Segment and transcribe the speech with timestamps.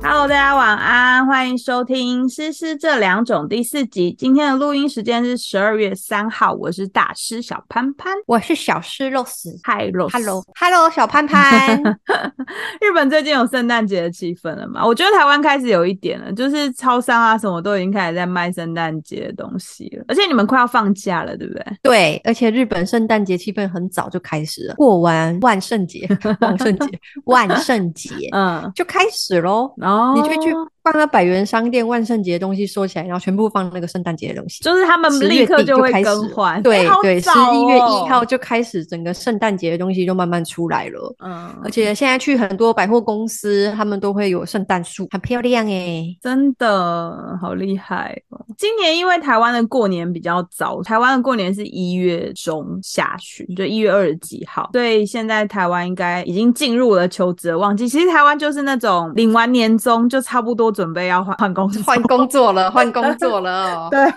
[0.00, 4.14] Hello，大家晚安，欢迎收听《诗诗这两种》第四集。
[4.16, 8.14] 今天的录音时间是十二月三号，我是大师小潘潘。
[8.26, 9.58] 我是小诗 Rose。
[9.62, 10.10] 嗨，Rose。
[10.12, 11.82] Hello，Hello，小潘潘。
[12.80, 14.86] 日本最近有圣诞节的气氛了吗？
[14.86, 21.64] 我觉得台湾开始有一点了，就是超商啊什么都已经开始在卖圣诞节的东西了，而且你们快要放假了，对不对？
[21.82, 26.08] 对，而且日本圣诞节气氛很早就开始了，过完万圣节、
[26.40, 26.88] 万圣节、
[27.24, 29.74] 万圣节，嗯，就开始喽。
[30.14, 30.54] 你去去
[30.90, 34.62] 放那百元商店，万圣节的东西收起来，然后全部放那个圣诞节的东西。
[34.64, 41.14] 就是他们10立刻会更换，对 对，十一月哦一号就开始，整个圣诞节的东西就慢慢出来了。
[41.22, 46.04] 嗯，而且现在去很多百货公司，他们都会有圣诞树，很漂亮哎。
[46.22, 48.40] 真的好厉害哦！
[48.56, 57.86] 今年因为台湾的过年比较早，台湾的过年是一月中下旬，就一月二十几号，所以现在台湾应该已经进入了求职的旺季。
[57.88, 63.88] 其实台湾就是那种领完年终就差不多准备要换换工作，换工作了，换工作了哦。
[63.90, 64.08] 对，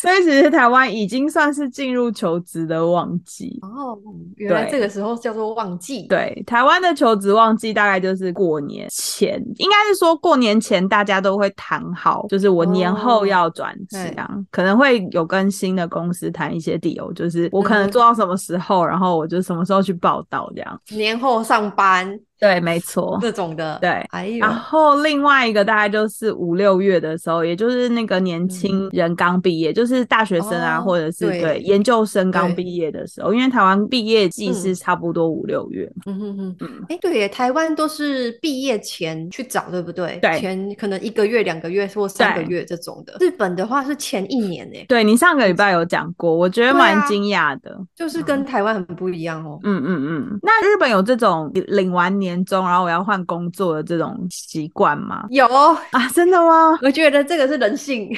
[0.00, 3.58] 所以其实台湾已经算是进入求职的旺季。
[3.62, 3.98] 哦，
[4.36, 6.06] 原来对这个时候叫做旺季。
[6.06, 20.80] 对，台湾的求职旺季大概就是过年前，应该是说过年前大家都会谈好，就是我年后哦要转职对这样，可能会有跟新的公司谈一些理由，就是我可能嗯做到什么时候，然后我就什么时候去报道这样。
[20.90, 23.18] 年后上班对，没错。
[23.20, 23.78] 这种的。
[23.80, 35.90] 对哎呦然，后另外一个大概就是五六月的时候，也就是那个年轻人刚毕业，就是大学生啊，或者是对对研究生刚毕业的时候，因为台湾毕业季嗯是差不多五六月。
[36.06, 40.18] 嗯哼哼，嗯哎，对耶，台湾都是毕业前去找，对不对？
[40.22, 43.16] 对前可能一个月、两个月或三个月这种的。
[43.20, 47.76] 日本的话是前一年哎，对你上个礼拜有讲过，我觉得蛮惊讶的。
[47.94, 49.58] 就是跟台湾很不一样哦。
[49.62, 55.24] 嗯嗯嗯，那日本有这种领完年终然后我要换工作的这种习惯吗？
[55.30, 56.78] 有，啊，真的吗？
[56.82, 58.08] 我觉得这个是人性，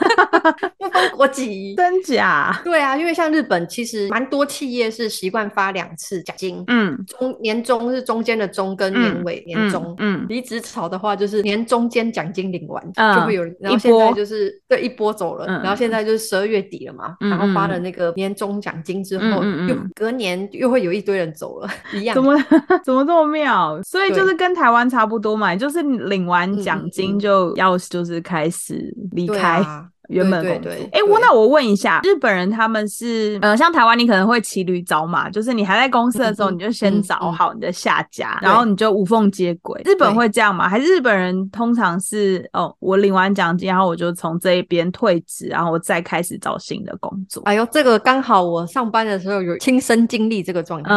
[0.78, 1.74] 不分国籍。
[1.76, 2.60] 真假？
[2.64, 9.94] 对啊，因为像日本，其实蛮多企业是习惯发两次奖金，嗯，中年终是中间的中跟年尾年终。
[9.98, 22.22] 嗯，嗯离职潮的话，就是年中间奖金领完、嗯就会有人，然后现在就是对一波走了，嗯然后现在就是十二月底了嘛，嗯然后发了那个年终奖金之后，又隔年又会有一堆人走了，一样怎。
[22.22, 22.34] 么
[22.84, 23.45] 怎么这么妙？
[23.82, 29.58] 所以就是跟台湾差不多嘛，就是领完嗯奖金就要就是开始离开。
[29.60, 30.70] 啊，原本的工作。
[30.70, 31.02] 哎、对。
[31.04, 37.32] 我那我问一下，日本人他们是呃，像台湾你可能会骑驴找马，就是你还在公司的时候，嗯你就先嗯找嗯。
[37.32, 39.80] 好你的下家，对然后你就无缝接轨。
[39.84, 40.68] 日本会这样吗？
[40.68, 47.42] 还是日本人通常是哦，我领完奖金，然后我就从这一边退职，然后我再开始找新的工作？
[47.44, 50.94] 哎呦，这个刚好我上班的时候有亲身经历这个状态，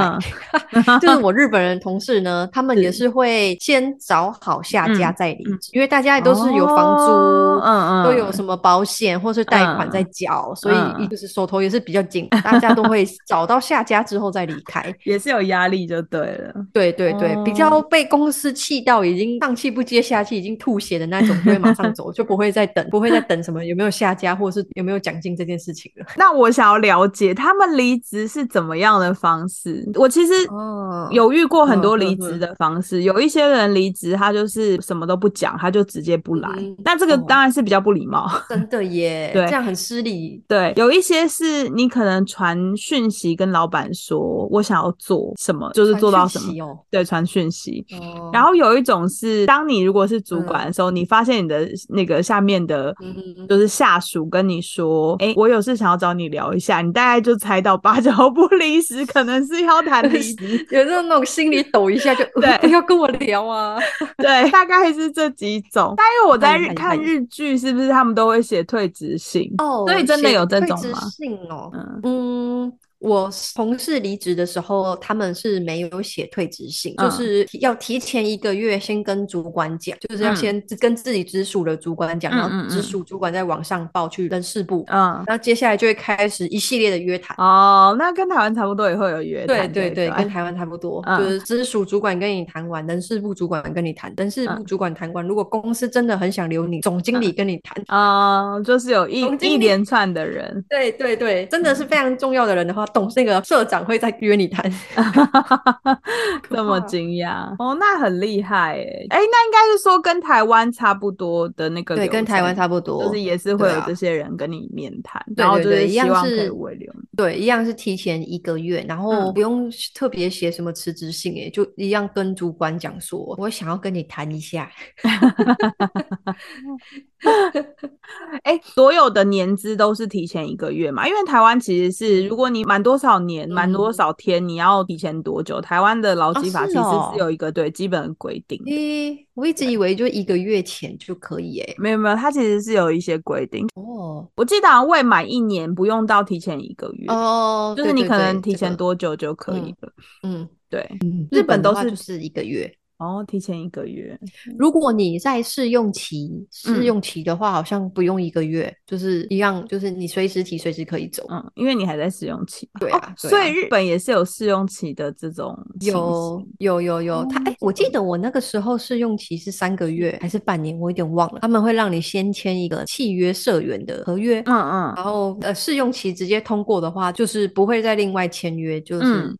[0.71, 0.99] 嗯。
[1.01, 3.09] 就是我日本人同事呢，他们也是。
[3.09, 14.93] 会先找好下家嗯再离职，因为大家也都是有房租，哦嗯嗯，都有什么保险或是贷款在缴，所以嗯就是手头也是比较紧， 大家都会找到下家之后再离开。
[15.03, 16.53] 也是有压力就对了。
[16.73, 26.05] 对对对，比哦较被公司气到已经上气不接下气，已经吐血的那种，就会马上走，就不会再等，不会再等什么有没有下家或是有没有奖金这件事情了。
[26.17, 29.83] 那我想要了解他们离职是怎么样的方式。
[29.95, 38.29] 我其实哦有遇过很多嗯离职的方式，有一些人离职他就是什么都不讲，他就直接不来嗯，那这个哦当然是比较不礼貌。
[38.49, 40.41] 真的耶，对这样很失礼。
[40.47, 46.53] 对，有一些是你可能传讯息跟老板说，我想要做什么，就是做到什么
[46.89, 47.85] 对，传讯息。
[47.99, 60.65] 哦然后有一种是，当你如果是主管的时候，你发现你的那个下面的嗯就是下属跟你说，哎、我有事想要找你聊一下，你大概就猜到八九不离十，可能是要谈离职。
[60.71, 63.77] 有这种那种心里抖一下就，对不要跟我聊啊。
[64.17, 65.93] 对，大概是这几种。
[65.97, 69.51] 但因为我在日看日剧，是不是他们都会写退职信？
[69.57, 70.75] 哦所以真的有这种吗？
[70.81, 71.99] 退职信哦，嗯。
[72.03, 77.11] 嗯，我同事离职的时候，他们是没有写退职信，就嗯。
[77.11, 80.35] 是要提前一个月先跟主管讲，就是要嗯。
[80.35, 87.35] 先跟自己直属的主管讲，然后直属主管再往上报去人事部，嗯，然后接下来就会开始一系列的约谈。
[87.37, 91.19] 哦，那跟台湾差不多，也会有约对谈对对对，跟台湾差不多，嗯。
[91.19, 97.81] 就是直属主管跟你谈完，人事部主管跟你谈，人事部嗯主管谈完，如果公司真的很想留你，总经理跟你谈。
[97.87, 104.69] 哦，就是有一一连串的人，对对对，真的是非常重要的人的话，董那个社长会再约你谈。
[106.49, 116.91] 这么惊讶哦，那很厉害哎哎，那应该是说跟台湾差不多的那个，对，跟台湾差不多，就是也是会有这些人跟你面谈，然后就是希望可以慰留。
[117.15, 124.69] 对，一样是提前一个月，然后不用特别写什么辞职信，哎，就一样跟主管讲说，我想要跟你谈一下。
[128.43, 131.07] 哎，所有的年资都是提前一个月嘛？
[131.07, 135.59] 因为台湾其实是，如果你满多少年、满多少天，你要提前多久？
[135.59, 138.61] 台湾的劳基法其实是有一个对基本的规定。
[138.67, 143.67] 诶，我一直以为就一个月前就可以，哎，没有没有，它其实是有一些规定。
[143.75, 149.91] 哦，我记得未满一年不用到提前一个月哦，就是你可能提前多久就可以了。
[150.23, 150.89] 嗯，对，
[151.31, 152.73] 日本都是是一个月。
[152.99, 154.17] 哦，提前一个月。
[154.57, 161.25] 如果你在试用期，试用期的话，好像不用一个月，就是一样，就是你随时提，随时可以走。
[161.29, 162.69] 嗯，因为你还在试用期。
[162.79, 165.57] 对啊，所以日本也是有试用期的这种。
[165.79, 171.39] 有有有有，他哎，我记得我那个时候试用期是三个月还是半年，我有点忘了。
[171.39, 179.33] 他们会让你先签一个契约社员的合约，嗯嗯，然后呃试用期直接通过的话，就是不会再另外签约，就是。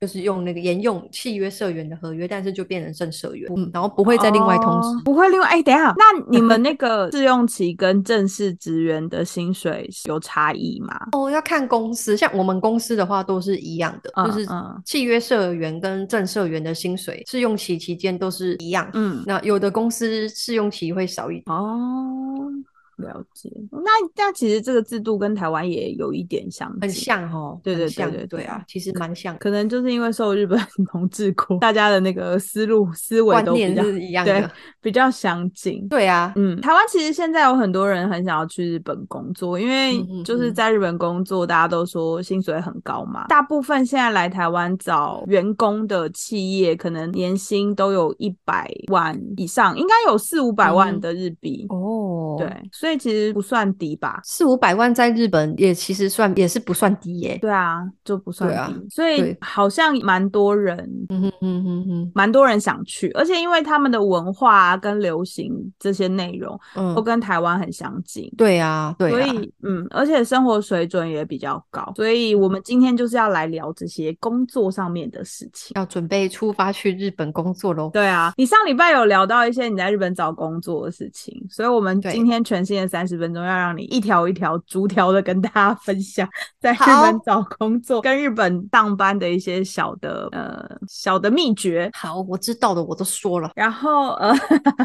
[0.00, 5.46] 就是用那个沿用契约社员的合约，但是就变成正社员，嗯，然后不会再另外通知，不会另外。
[5.48, 10.94] 哎，等一下，那你们那个试用期跟正式职员的薪水有差异吗？
[11.12, 14.46] 哦，要看公司，像我们公司的话都是一样的，就是
[14.84, 18.88] 契约社员跟正社员的薪水试用期期间都是一样。
[18.92, 21.56] 嗯，那有的公司试用期会少一点。
[21.56, 22.50] 哦。
[22.96, 27.60] 了解，那那其实这个制度跟台湾也有一点像，很像哦。
[27.62, 30.58] 对对对对对啊，其实蛮像，可能就是因为受日本
[30.90, 34.50] 统治过，大家的那个思路思维都比较一样的，
[34.80, 35.86] 比较相近。
[35.88, 43.26] 对啊，嗯，台湾其实现在有很多人很想要去日本工作，因为就是在日本工作，大家都说薪水很高嘛。
[43.28, 52.36] 大部分现在来台湾找员工的企业，可能年薪都有一百万以上，应该有四五百万的日币哦。
[52.38, 52.50] 对。
[52.72, 57.38] 所以其实不算低吧，四五百万在日本也其实算也是不算低耶。
[57.40, 58.86] 对啊，就不算低。
[58.90, 60.76] 所以好像蛮多人，
[61.08, 68.30] 嗯哼嗯哼哼，蛮多人想去，而且因为他们的文化跟流行这些内容，嗯，都跟台湾很相近。
[68.36, 69.10] 对啊，对。
[69.10, 77.90] 所以嗯，而且生活水准也比较高，所以我们今天就是要来聊这些工作上面的事情，要准备出发去日本工作喽。
[77.92, 82.75] 对啊，你上礼拜有聊到一些你在日本找工作的事情，所以我们今天全新。
[82.88, 86.28] 三十分钟要让你一条一条逐条的跟大家分享
[86.58, 91.88] 在日本找工作、跟日本上班的一些小的呃小的秘诀。
[91.94, 94.34] 好，我知道的我都说了，然后呃，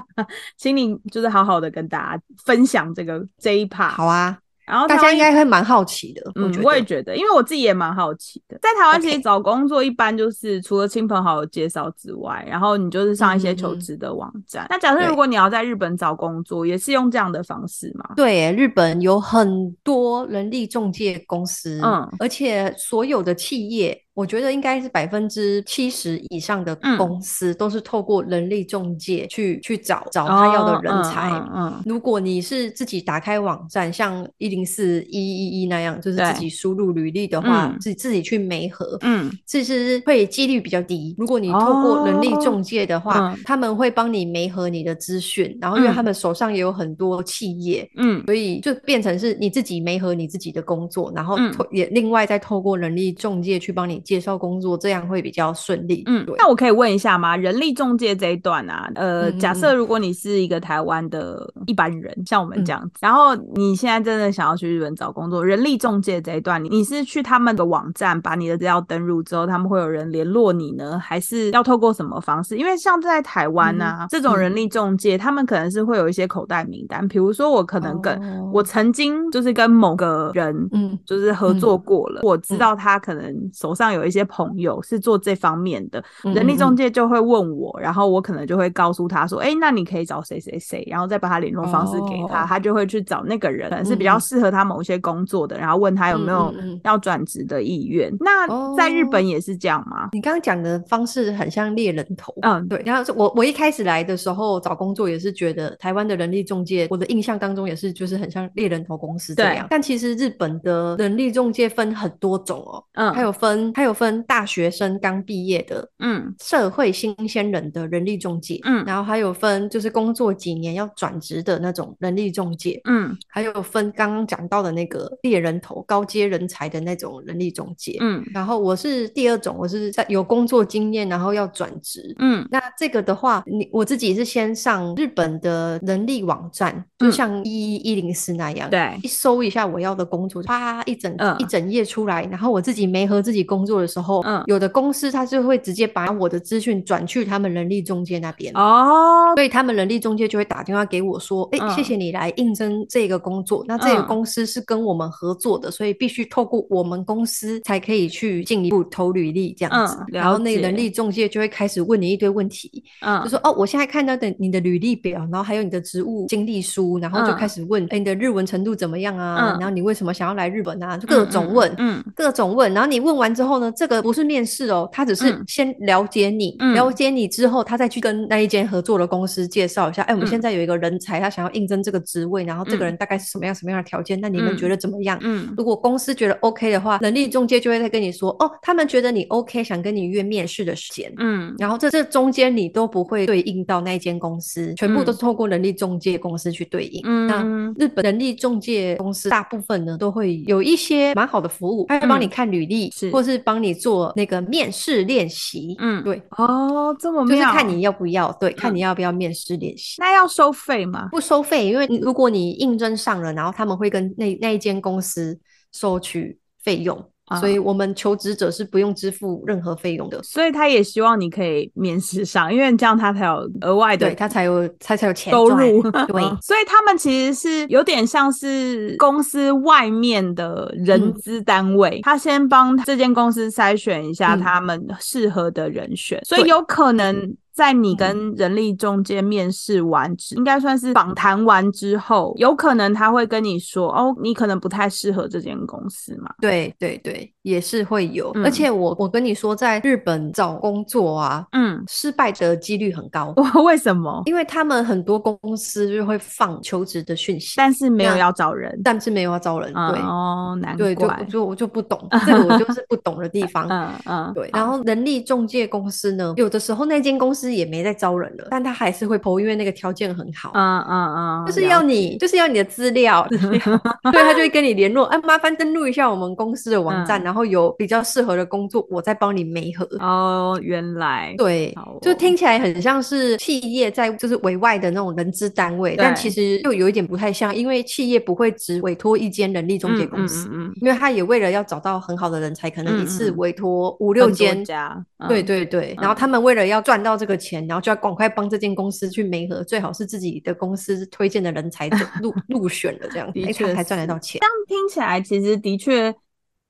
[0.58, 3.90] 请你就是好好的跟大家分享这个这一 part。
[3.90, 4.38] 好啊。
[4.66, 8.58] 然后大家应该会蛮好奇的，嗯，我也觉得，因为我自己也蛮好奇的。
[8.62, 14.68] 在台湾其实找工作一般就是除了亲朋好友介绍之外，然后你就是上一些求职的网站。
[14.70, 18.14] 那假设如果你要在日本找工作，也是用这样的方式吗？
[18.16, 24.02] 对，日本有很多人力中介公司，嗯，而且所有的企业。
[24.14, 31.30] 我觉得应该是百分之七十以上的公司都是透过人力中介去去找找他要的人才。
[31.56, 41.16] 嗯，如果你是自己打开网站，像一零四一一一那样，就是自己输入履历的话，自己自己去媒合，嗯，其实会几率比较低。
[41.18, 51.38] 如果你透过人力中介的话，他们会帮你媒合你的资讯，然后因为他们手上也有很多企业，嗯，所以就变成是你自己媒合你自己的工作，然后
[51.72, 54.01] 也另外再透过人力中介去帮你。
[54.04, 56.04] 介绍工作这样会比较顺利。
[56.06, 57.36] 嗯，那我可以问一下吗？
[57.36, 72.58] 人力中介这一段啊，呃，假设如果你是一个台湾的一般人，像我们这样子，然后你现在真的想要去日本找工作，人力中介这一段，你你是去他们的网站把你的资料登录之后，他们会有人联络你呢，还是要透过什么方式？
[72.58, 78.20] 因为像在台湾啊，这种人力中介，他们可能是会有一些口袋名单，比如说我可能跟
[78.52, 83.91] 我曾经就是跟某个人，嗯，就是合作过了，我知道他可能手上。
[83.94, 100.10] 有一些朋友是做这方面的，人力中介就会问我，然后我可能就会告诉他说：“哎，那你可以找谁谁谁，然后再把他联络方式给他，他就会去找那个人，可能是比较适合他某些工作的，然后问他有没有要转职的意愿。”那在日本也是这样吗？
[100.14, 102.82] 你刚刚讲的方式很像猎人头，嗯，对。
[102.86, 109.68] 然后我我一开始来的时候找工作也是觉得台湾的人力中介，我的印象当中也是就是很像猎人头公司这样。
[109.70, 113.72] 但其实日本的人力中介分很多种哦，嗯，还有分。
[113.82, 169.58] 它有分大学生刚毕业的，嗯，社会新鲜人的人力中介，嗯，然后还有分就是工作几年要转职的那种人力中介，嗯，还有分刚刚讲到的那个猎人头高阶人才的那种人力中介，嗯，然后我是第二种，我是在有工作经验，然后要转职，嗯，那这个的话，你我自己是先上日本的人力网站，就像一一零四那样，对，一搜一下我要的工作，啪一整一整页出来，然后我自己没和自己工作的时候，嗯，有的公司他就会直接把我的资讯转去他们人力中介那边，哦，所以他们人力中介就会打电话给我说，哎，谢谢你来应征这个工作，那这个公司是跟我们合作的，所以必须透过我们公司才可以去进一步投履历这样子，然后那个人力中介就会开始问你一堆问题，嗯，就说哦，我现在看到的你的履历表，然后还有你的职务经历书，然后就开始问，哎，你的日文程度怎么样啊？
[169.60, 170.98] 然后你为什么想要来日本啊？
[170.98, 184.20] 就各种问，嗯，各种问，然后你问完之后呢，这个不是面试哦，他只是先了解你，了解你之后，他再去跟那一间合作的公司介绍一下，哎，我们现在有一个人才，他想要应征这个职位，然后这个人大概是什么样什么样的条件？
[184.20, 185.18] 那你们觉得怎么样？
[185.22, 197.02] 嗯，如果公司觉得 OK 的话，人力中介就会再跟你说，哦，他们觉得你 OK，想跟你约面试的时间，嗯，然后这这中间你都不会对应到那一间公司，全部都是透过人力中介公司去对应。
[197.04, 197.44] 嗯，那
[197.84, 205.76] 日本人力中介公司大部分呢都会有一些蛮好的服务，他会帮你看履历，是，或是帮你做那个面试练习。
[205.80, 209.96] 嗯，对，哦，这么就是看你要不要，对，看你要不要面试练习。
[210.00, 211.08] 那要收费吗？
[211.12, 215.40] 不收费，因为如果你应征上了，然后他们会跟那那一间公司
[215.72, 217.12] 收取费用。
[217.40, 225.82] 所以我们求职者是不用支付任何费用的，所以他也希望你可以面试上，因为这样他才有额外的，他才有他才有钱收入。
[226.08, 237.36] 对，所以他们其实是有点像是公司外面的人资单位，他先帮这间公司筛选一下他们适合的人选，所以有可能。
[237.54, 248.32] 在你跟人力中间面试完，应该算是访谈完之后，有可能他会跟你说：“哦，你可能不太适合这间公司嘛。”对对对，也是会有。
[248.44, 253.34] 而且我我跟你说，在日本找工作啊，嗯，失败的几率很高。
[253.64, 254.22] 为什么？
[254.26, 259.72] 因为他们很多公司就会放求职的讯息，但是没有要找人，但是没有要招人。
[259.74, 260.96] 对哦，难怪。
[260.96, 263.68] 对，就就我就不懂， 这个我就是不懂的地方。
[263.70, 264.50] 嗯嗯，对。
[264.54, 267.52] 然后人力中介公司呢，有的时候那间公司。
[267.52, 270.52] 也没在招人了，但他还是会投，因为那个条件很好。
[270.54, 275.06] 嗯嗯嗯，就是要你，就是要你的资料， 对他就会跟你联络。
[275.08, 279.88] 哎，麻烦登录一下我们公司的网站，然后有比较适合的工作，我再帮你媒合。
[280.00, 290.50] 哦，原来对，就听起来很像是企业在就是委外的那种人资单位，但其实又有一点不太像，因为企业不会只委托一间人力中介公司，
[290.82, 295.04] 因为他也为了要找到很好的人才，可能一次委托五六间家。
[295.30, 297.38] 对对对，然后他们为了要赚到这个。
[297.42, 301.90] 钱，然后就要赶快帮这间公司去媒合，最好是自己的公司推荐的人才
[302.22, 304.40] 入入选了，这样子他才赚得到钱。
[304.40, 306.14] 这样听起来，其实的确。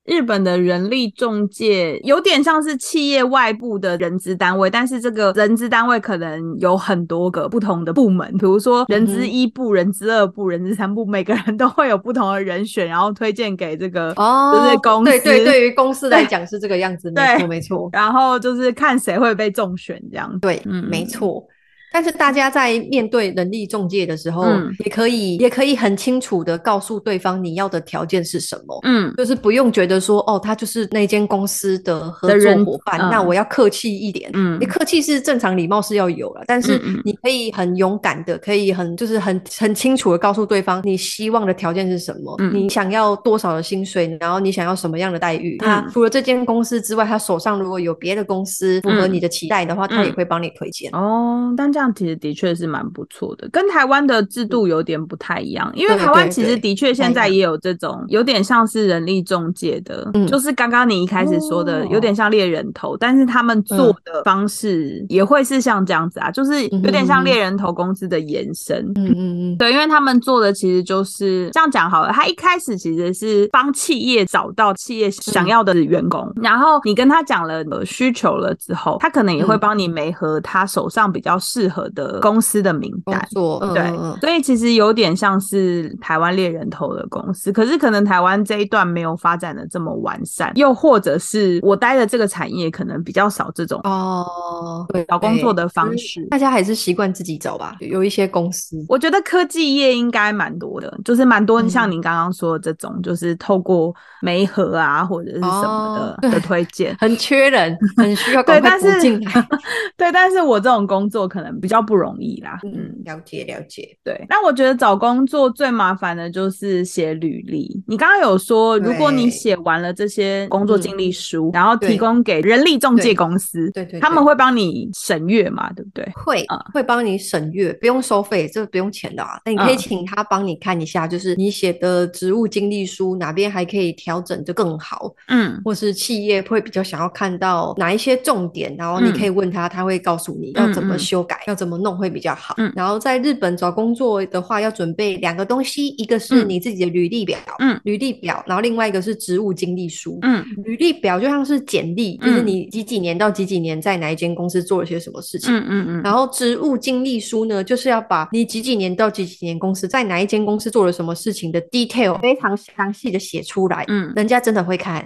[0.06, 15.12] 日本的人力中介有点像是企业外部的人资单位，但是这个人资单位可能有很多个不同的部门，比如说人资一部、人资二部、人资三部，每个人都会有不同的人选，然后推荐给这个哦，就是公司。
[15.12, 17.90] 对对，对于公司来讲是这个样子，没错没错。
[17.94, 21.46] 然后就是看谁会被中选，这样对，嗯，没错。
[21.92, 24.46] 但是大家在面对人力中介的时候，
[24.86, 28.80] 也可以也可以很清楚的告诉对方你要的条件是什么。
[28.84, 34.30] 嗯，就是不用觉得说哦，他就是那间公司的合作伙伴，那我要客气一点。
[34.34, 45.58] 嗯，你客气是正常礼貌是要有了，但是你可以很勇敢的，可以很就是很很清楚的告诉对方你希望的条件是什么，你想要多少的薪水，然后你想要什么样的待遇。
[45.58, 50.90] 他除了这间公司之外，他手上如果有别的公司符合你的期待的话，他也会帮你推荐。
[50.94, 51.82] 哦，但这样。
[51.82, 55.72] 这样其实的确是蛮不错的，跟台湾的制度有点不太一样。
[55.74, 68.86] 因为台湾其实的确现在也有这种有点像是人力中介的，就是刚刚你一开始说的有点像猎人头，但是他们做的方式也会是像这样子啊，就是有点像猎人头公司的延伸。
[68.94, 81.71] 嗯嗯嗯，对，因为他们做的其实就是这样讲好了，他一开始其实是帮企业找到企业想要的员工，然后你跟他讲了需求了之后，他可能也会帮你媒合他手上比较适。
[81.72, 83.26] 合的公司的名单。
[83.32, 97.78] 做对，所以其实有点像是台湾猎人头的公司，可是可能台湾这一段没有发展的这么完善，又或者是我待的这个产业可能比较少这种哦，对，找工作的方式，大家还是习惯自己找吧。
[97.80, 109.48] 有一些公司，我觉得科技业应该蛮多的，就是蛮多像您刚刚说的这种，就是透过媒合啊或者是什么的的推荐，很缺人，很需要 赶快补进来。
[109.96, 112.60] 对，但是我这种工作可能比较不容易啦。
[112.64, 113.98] 嗯，了解了解。
[114.04, 117.82] 对，那我觉得找工作最麻烦的就是写履历。
[117.88, 125.72] 你刚刚有说，如果你写完了这些工作经历书，然后提供给人力中介公司，对对，他们会帮你审阅嘛？
[125.74, 126.10] 对不对？
[126.16, 129.40] 会，会帮你审阅，不用收费，这不用钱的啊。
[129.46, 142.56] 那你可以请他帮你看一下，就是你写的职务经历书哪边还可以调整的更好，嗯，或是企业会比较想要看到哪一些重点，然后你可以问他，他会告诉你要怎么修改，要怎么弄会比较好。
[142.58, 142.72] 嗯。
[142.76, 165.06] 然后在日本找工作的话，要准备两个东西，一个是你自己的履历表，嗯，履历表，然后另外一个是职务经历书，嗯，履历表就像是简历，就是你几几年到几几年在哪一间公司做了些什么事情，嗯嗯嗯，然后职务经历书呢，就是要把你几几年到几几年公司在哪一间公司做了什么事情的 detail 非常详细的写出来，嗯，人家真的会看，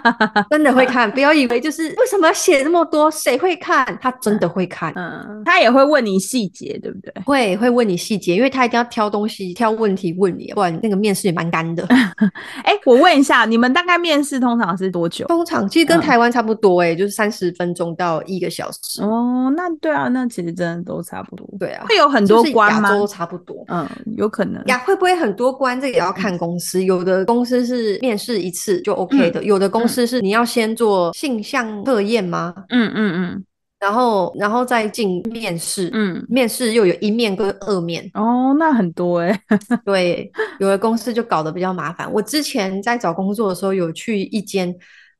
[0.50, 3.96] 真的会看，不要以为就是为什么要写那么多，谁会看？
[4.00, 7.12] 他真的会看，嗯，他也会问你细节，对不对？
[7.24, 11.86] 会会问你细节，因为他一定要挑东西、挑问题问你，不然那个面试也蛮干的。
[12.64, 15.26] 哎，我问一下，你们大概面试通常是多久？
[15.26, 19.02] 通常其实跟台湾差不多，哎，就是三十分钟到一个小时。
[19.02, 21.48] 哦，那对啊，那其实真的都差不多。
[21.58, 22.90] 对啊，会有很多关吗？
[22.90, 23.64] 都差不多。
[23.68, 24.62] 嗯，有可能。
[24.66, 25.80] 呀，会不会很多关？
[25.80, 26.82] 这个也要看公司。
[26.84, 32.54] 有的公司是面试一次就 OK 的，有的公司是你要先做性向测验吗？
[32.70, 33.44] 嗯嗯嗯。
[33.86, 39.40] 然后，然后再进面试，嗯，面试又有一面跟二面，哦，那很多哎，
[39.86, 40.28] 对，
[40.58, 42.12] 有的公司就搞得比较麻烦。
[42.12, 44.74] 我之前在找工作的时候，有去一间。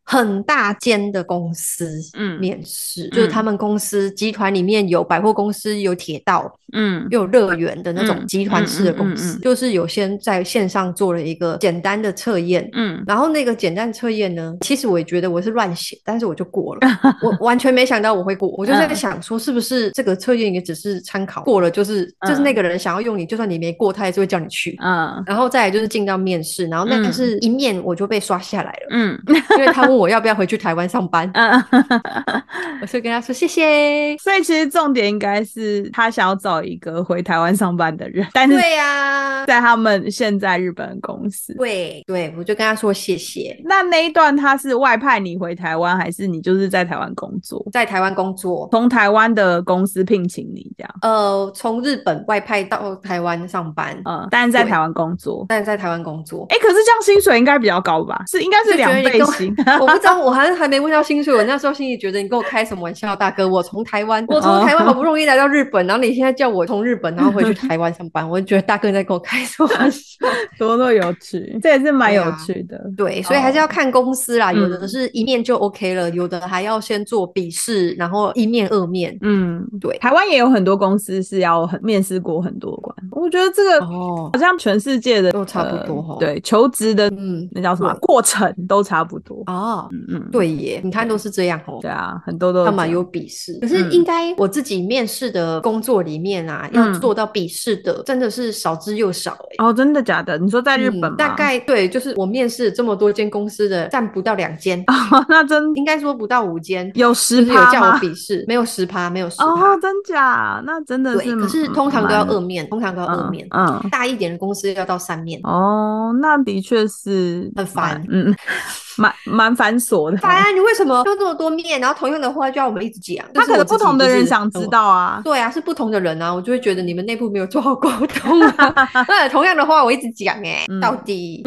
[0.08, 16.80] 很大间的公司，嗯，面试就是他们公司集团里面有百货公司，有铁道，嗯，又有乐园的那种集团式的公司，就是有先在线上做了一个简单的测验，嗯，然后那个简单测验呢，其实我也觉得我是乱写，但是我就过了，
[17.20, 29.20] 我完全没想到我会过， 我就在想说是不是这个测验也只是参考过了，就是就是那个人想要用你，就算你没过，他也是会叫你去，嗯，然后再来就是进到面试，然后那个是一面我就被刷下来了，嗯，
[29.58, 29.95] 因为他问。
[29.96, 31.30] 我要不要回去台湾上班？
[32.80, 34.16] 我就跟他说谢谢。
[34.18, 43.58] 所以其实重点应该是他想要找一个回台湾上班的人， 但是对呀，在他们现在日本公司，对对，我就跟他说谢谢。
[43.64, 47.64] 那那一段他是外派你回台湾，还是你就是在台湾工作？
[47.72, 50.94] 在台湾工作，从台湾的公司聘请你这样？
[51.02, 56.46] 呃，从日本外派到台湾上班，嗯，但是在台湾工作，但是在台湾工作。
[56.50, 58.22] 哎，可是这样薪水应该比较高吧？
[58.28, 59.54] 是应该是两倍薪。
[59.86, 61.34] 我不知道，我还还没问到薪水。
[61.34, 63.48] 我那时候心里觉得，你跟我开什么玩笑，大哥？
[63.48, 70.26] 我从台湾，我从台湾好不容易来到日本，然后你现在叫我从日本然后回去台湾上班，我就觉得大哥在跟我开什么玩笑，
[70.58, 72.80] 多么有趣，这也是蛮有趣的。
[72.96, 79.16] 对，所以还是要看公司啦，有的是一面就 OK 了，有的还要先做笔试，然后一面二面。
[79.20, 82.96] 嗯，对，台湾也有很多公司是要很面试过很多关。
[83.12, 86.16] 我觉得这个哦，好像全世界的都差不多哈。
[86.18, 89.75] 对，求职的嗯，那叫什么过程都差不多哦。
[89.92, 91.78] 嗯嗯，对耶，你看都是这样哦。
[91.82, 99.64] 对啊，很多都要么有笔试，可是应该我自己面试的工作里面啊，要做到笔试的真的是少之又少哎。
[99.64, 100.38] 哦，真的假的？
[100.38, 104.82] 你说在日本大概对，就是我面试这么多间公司的，占不到两间。
[105.28, 109.44] 那真应该说不到五间，有十趴有叫我笔试，没有十趴，没有十趴。
[109.46, 110.62] 哦，真假？
[110.64, 111.36] 那真的是。
[111.36, 113.46] 可是通常都要二面，通常都要二面。
[113.50, 115.40] 嗯，大一点的公司要到三面。
[115.42, 118.04] 哦，那的确是很烦。
[118.08, 118.34] 嗯。
[118.96, 121.80] 蛮蛮繁琐的，啊，你为什么用这么多面？
[121.80, 125.20] 然后同样的话就要我们一直讲，他可能不同的人想知道啊。
[125.24, 128.74] 对啊，是不同的人啊，我就会觉得你们内部没有做好沟通啊。
[129.06, 131.42] 对，同样的话我一直讲哎，到底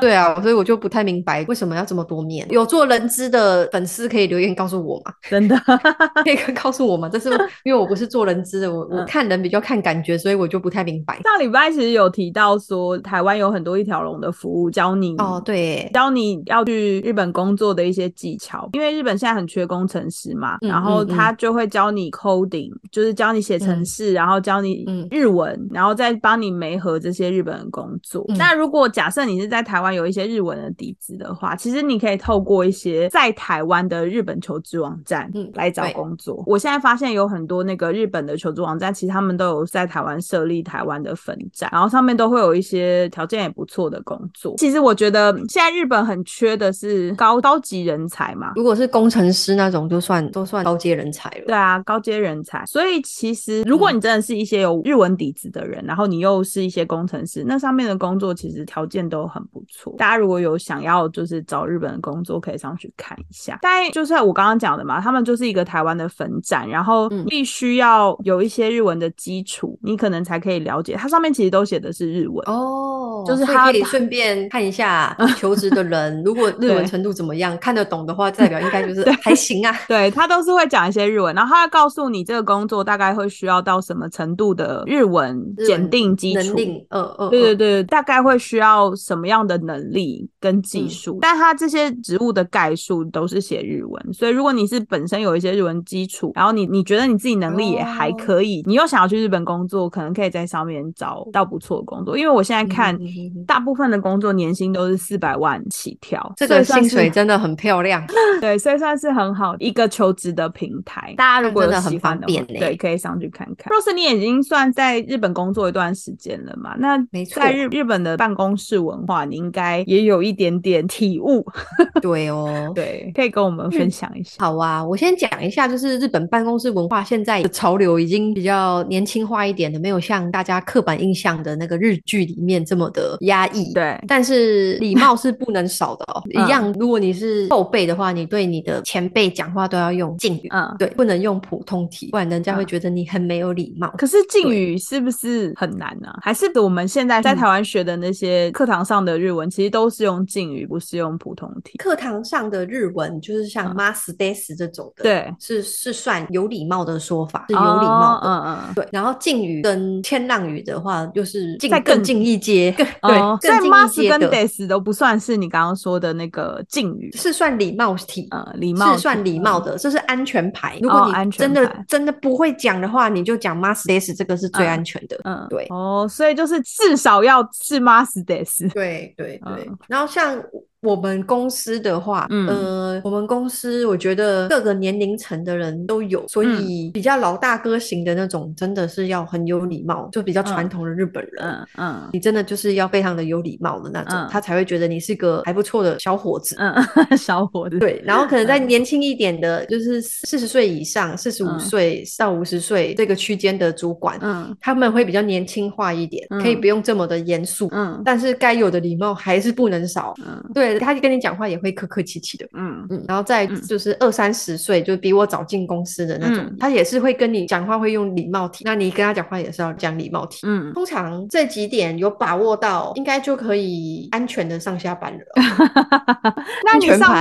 [0.00, 2.46] 对啊，所以我就不太明白为什么要这么多面。
[2.50, 5.12] 有做人资的粉丝可以留言告诉我吗？
[5.28, 5.56] 真的
[6.24, 7.08] 可以告诉我吗？
[7.12, 7.30] 这是
[7.64, 11.20] 因为我不是做人资的，我我看人比较看感觉，所以我就不太明白。
[11.22, 16.93] 上礼拜其实有提到说，台湾有很多一条龙的服务，教你哦，对，教你要去。
[17.00, 28.24] 去日本工作的一些技巧，因为日本现在很缺工程师嘛，然后他就会教你 coding，就是教你写程式，然后教你日文，然后再帮你媒合这些日本的工作。
[28.36, 36.42] 那如果假设你是在台湾有一些日文的底子的话，其实你可以透过一些在台湾的日本求职网站来找工作。
[36.46, 44.54] 我现在发现有很多那个日本的求职网站，其实他们都有在台湾设立台湾的分站，然后上面都会有一些条件也不错的工作。
[44.58, 46.83] 其实我觉得现在日本很缺的是
[47.16, 51.44] 高高级人才嘛，如果是工程师那种，就算都算高阶人才了。
[51.46, 52.64] 对啊，高阶人才。
[52.66, 59.94] 所以其实如果你真的是一些有日文底子的人，然后你又是一些工程师，那上面的工作其实条件都很不错。
[59.98, 63.58] 大家如果有想要就是找日本的工作，可以上去看一下。
[63.62, 70.94] 但就是我刚刚讲的嘛，他们就是一个台湾的分站，然后必须要有一些日文的基础，你可能才可以了解。
[70.94, 79.74] 它上面其实都写的是日文哦，就是可以顺便看一下求职的人，如果 日文程度怎么样，看得懂的话，代表应该就是 还行啊。
[79.88, 86.56] 对他都是会讲一些日文，然后他会告诉你这个工作大概会需要到什么程度的日文检定基础，
[86.90, 102.98] 嗯嗯，对对对，大概会需要什么样的能力跟技术，但他这些职务的概述都是写日文，所以如果你是本身有一些日文基础，然后你你觉得你自己能力也还可以，你又想要去日本工作，可能可以在上面找到不错的工作，因为我现在看
[103.46, 108.04] 大部分的工作年薪都是四百万起跳，这个薪水真的很漂亮，
[108.40, 111.14] 对，所以算是很好一个求职的平台。
[111.16, 113.70] 大家如果有喜欢的，对，可以上去看看。
[113.70, 121.44] 若是你已经算在日本工作一段时间了嘛，那没错在日日本的办公室文化，你应该也有一点点体悟。
[122.00, 124.36] 对哦，对，可以跟我们分享一下。
[124.38, 133.72] 好啊，我先讲一下，就是日本办公室文化现在的潮流已经比较年轻化一点的，没有像大家刻板印象的那个日剧里面这么的压抑。
[133.72, 136.22] 对，但是礼貌是不能少的哦。
[136.46, 143.92] 一样，如果你是后辈的话，你对你的前辈讲话都要用敬语，嗯，对，不能用普通体，不然人家会觉得你很没有礼貌。
[143.98, 146.08] 可是敬语是不是很难呢？
[146.22, 151.78] 还是我们现在在台湾学的那些课堂上的日文，其实都是用敬语，不是用普通体？
[151.78, 158.88] 课堂上的日文就是像 mas des 这种的，对，是是算有礼貌的说法，是有礼貌的，嗯嗯，对。
[158.92, 162.70] 然后敬语跟谦让语的话，就是再更近一阶，
[163.02, 170.78] 对，更近一阶的 des 都不算是你刚刚说的那个敬语，是算礼貌体，呃，礼貌是算礼貌的，这是安全牌。
[170.82, 175.66] 如果你真的真的不会讲的话，你就讲 must this，这个是最安全的，嗯，对。
[175.70, 179.70] 哦，所以就是至少要是 must this 对对对。
[179.88, 180.42] 然后像。
[180.84, 191.44] 我们公司的话，呃，我们公司我觉得各个年龄层的人都有，所以比较老大哥型的那种，真的是要很有礼貌，就比较传统的日本人。
[191.44, 196.54] 嗯嗯，你真的就是要非常的有礼貌的那种，他才会觉得你是个还不错的小伙子。
[196.58, 196.74] 嗯，
[197.16, 197.78] 小伙子。
[197.78, 207.68] 对，然后可能在年轻一点的，就是四十岁以上，四十五岁到五十岁这个区间的主管，嗯，他们会比较年轻化一点，可以不用这么的严肃。
[207.72, 210.12] 嗯，但是该有的礼貌还是不能少。
[210.24, 210.73] 嗯，对。
[210.78, 225.18] 他跟你讲话也会客客气气的，嗯嗯，然后再就是二三十岁，就比我早进公司的那种，他也是会跟你讲话会用礼貌体，那你跟他讲话也是要讲礼貌体，嗯，通常这几点有把握到，应该就可以安全的上下班了。
[226.64, 227.14] 那你上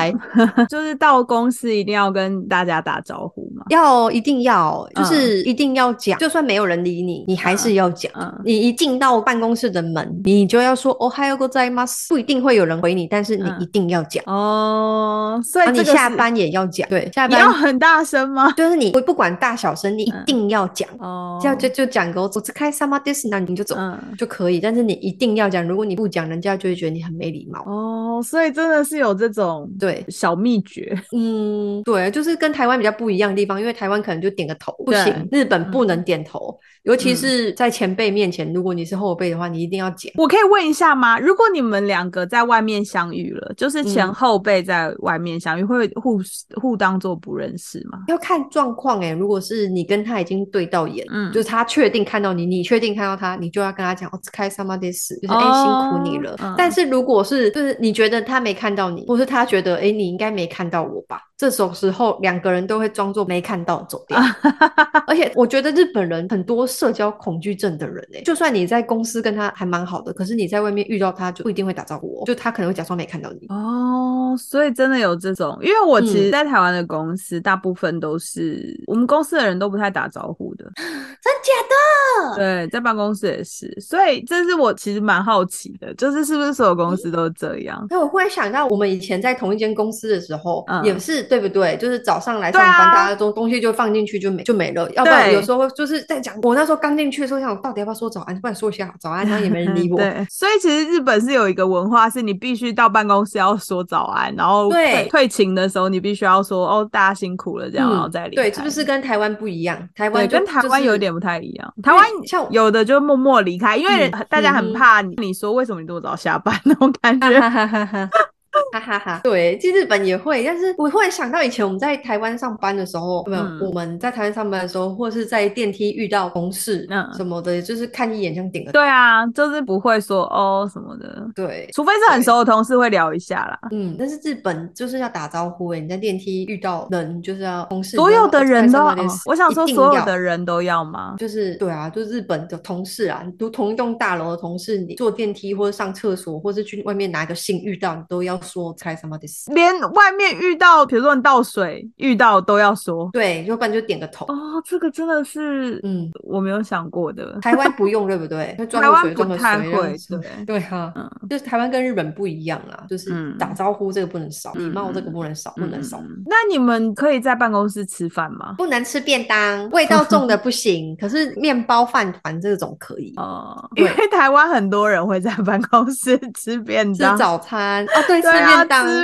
[0.69, 3.65] 就是到公司一定要跟大家打招呼吗？
[3.69, 8.11] 要，一定要，就是一定要讲，就算没有人理你，你还是要讲。
[8.43, 11.85] 你一进到办公室的门，你就要说哦，还有个在吗？
[12.09, 13.42] 不一定会有人回你，但是。
[13.43, 18.51] 你一定要讲哦，所以你下班也要讲，对，下班要很大声吗？
[18.57, 23.75] 就是你不管大小声，你一定要讲哦，这样就就讲个我只开 summer dis，那你就走
[24.17, 28.21] 就可以，但是你一定要讲，如果你不讲，人家就会觉得你很没礼貌哦。
[28.23, 36.57] 所以真的是有这种对小秘诀，嗯，对，就是跟台湾比较不一样的地方，因为台湾可能就点个头不行，日本不能点头。
[36.83, 40.11] 尤其是在前辈面前，如果你是后辈的话，你一定要讲。
[40.17, 41.17] 我可以问一下吗？
[41.17, 46.19] 如果你们两个在外面相遇了，就是前后辈在外面相遇，会互
[46.61, 47.99] 互当做不认识吗？
[48.07, 49.11] 要看状况哎。
[49.11, 56.35] 如果是你跟他已经对到眼，嗯，就是他确定看到你，你确定看到他，你就要跟他讲哦，开 somebody 就是哎辛苦你了。
[56.57, 61.19] 但是如果是就是你觉得他没看到你，或是他觉得哎你应该没看到我吧？
[61.43, 64.17] 这种时候，两个人都会装作没看到走掉。
[65.05, 73.47] 而且，我觉得日本人很多社交恐惧症的人哎，就算你在公司跟他还蛮好的，可是你在外面遇到他就不一定会打招呼，就他可能会假装没看到你。
[73.49, 82.35] 哦，所以真的有这种，因为我其实，在台湾的公司大部分都是我们公司的人都不太打招呼的， 真假的？
[82.37, 87.85] 对，在办公室也是，所以这是我其实蛮好奇的，就是是不是所有公司都这样？
[87.89, 91.75] 那我忽然想到，我们以前在同一间公司的时候，也是对不对？
[91.77, 96.35] 就是早上来上班，大家都东西就放进去就没就没了，要不然有时候就是在讲。
[96.43, 98.39] 我那时候刚进去的时候，想我到底要不要说早安？
[98.39, 99.97] 不然说一下早安，然后也没人理我。
[99.99, 109.75] 对，所以其实日本是有一个文化，是你必须到办公室要说早安，然后退退勤的时候你必须要说哦，大家辛苦了这样，然后再离对，是不是跟台湾不一样？
[109.95, 111.73] 台湾跟台湾有点不太一样。
[111.81, 117.27] 台湾像有的就默默离开，因为大家很怕你，你说为什么你这么早下班那种感觉。
[118.73, 133.59] 哈哈哈，对，其实日本也会，但是我忽然想到以前我们在台湾上班的时候，没有我们在台湾上班的时候，或是在电梯遇到同事什么的，就是看一眼像点个对啊，就是不会说哦什么的，对，除非是很熟的同事会聊一下啦。
[133.71, 138.83] 嗯，但是日本就是要打招呼哎，你在电梯遇到人就是要同事，所有的人都，
[139.25, 141.15] 我想说所有的人都要吗？
[141.17, 148.39] 就是对啊，就日本的同事啊，读同一栋大楼的同事，你坐电梯或者上厕所，或是去外面拿个信遇到，你都要。
[148.43, 154.25] 说开什么的事，连外面遇到，比如说你倒水遇到都要说，对，要不然就点个头。
[154.27, 157.39] 哦，这个真的是，嗯，我没有想过的。
[157.41, 158.55] 台湾不用，对不对？
[158.69, 166.01] 台湾不太会，对对哈，嗯，就是台湾跟日本不一样啊，就是打招呼这个不能少，礼貌这个不能少，不能少。
[166.25, 168.55] 那你们可以在办公室吃饭吗？
[168.57, 170.95] 不能吃便当，味道重的不行。
[170.99, 178.21] 可是面包饭团这种可以哦，因为台湾很多人会在办公室吃便当、吃早餐啊，对。
[178.23, 178.29] 吃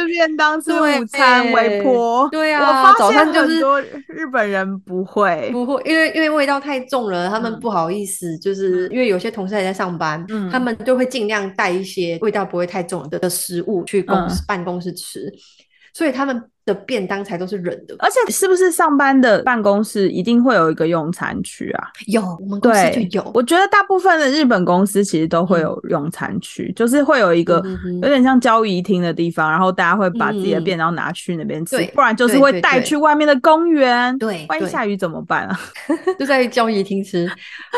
[0.07, 2.61] 便当、吃午餐、微波，对啊。
[2.61, 15.31] 我发现很多日本人不会，不会，因为因为味道太重了，他们不好意思，就是因为有些同事还在上班，他们就会尽量带一些味道不会太重的的食物去公司办公室吃，
[15.93, 16.43] 所以他们。
[16.69, 21.87] 的便当才都是冷的，而且是不是上班的办公室一定会有一个用餐区啊？
[22.05, 23.31] 有，我们公司就有。
[23.33, 27.63] 我觉得大部分的日本公司其实都会有用餐区，就是会有一个
[28.01, 34.15] 有点像交易厅的地方，然后大家会把自己的便当拿去那边吃，不然就是会带去外面的公园。
[34.19, 35.59] 对，万一下雨怎么办啊？
[36.19, 37.27] 就在交易厅吃，